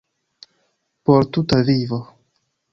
Por 1.03 1.27
tuta 1.27 1.61
vivo. 1.61 2.01